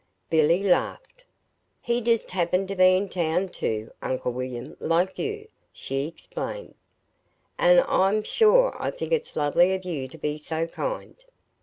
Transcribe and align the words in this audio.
Billy 0.31 0.63
laughed. 0.63 1.23
"He 1.79 2.01
just 2.01 2.31
happened 2.31 2.67
to 2.69 2.75
be 2.75 2.97
in 2.97 3.07
town, 3.07 3.49
too, 3.49 3.91
Uncle 4.01 4.31
William, 4.31 4.75
like 4.79 5.19
you," 5.19 5.47
she 5.71 6.07
explained. 6.07 6.73
"And 7.59 7.81
I'm 7.81 8.23
sure 8.23 8.75
I 8.79 8.89
think 8.89 9.11
it's 9.11 9.35
lovely 9.35 9.75
of 9.75 9.85
you 9.85 10.07
to 10.07 10.17
be 10.17 10.39
so 10.39 10.65
kind. 10.65 11.17